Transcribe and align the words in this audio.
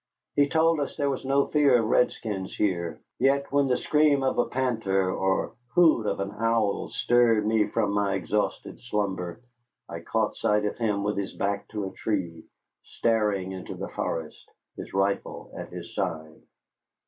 He 0.35 0.49
told 0.49 0.79
us 0.79 0.97
there 0.97 1.11
was 1.11 1.23
no 1.23 1.45
fear 1.45 1.77
of 1.77 1.85
redskins 1.85 2.55
here, 2.55 2.99
yet, 3.19 3.51
when 3.51 3.67
the 3.67 3.77
scream 3.77 4.23
of 4.23 4.39
a 4.39 4.47
painter 4.49 5.13
or 5.13 5.49
the 5.49 5.55
hoot 5.75 6.07
of 6.07 6.19
an 6.19 6.31
owl 6.39 6.89
stirred 6.89 7.45
me 7.45 7.67
from 7.67 7.91
my 7.93 8.15
exhausted 8.15 8.79
slumber, 8.81 9.41
I 9.87 9.99
caught 9.99 10.37
sight 10.37 10.65
of 10.65 10.79
him 10.79 11.03
with 11.03 11.17
his 11.17 11.33
back 11.35 11.67
to 11.67 11.85
a 11.85 11.91
tree, 11.93 12.45
staring 12.83 13.51
into 13.51 13.75
the 13.75 13.89
forest, 13.89 14.43
his 14.75 14.91
rifle 14.91 15.53
at 15.55 15.69
his 15.69 15.93
side. 15.93 16.41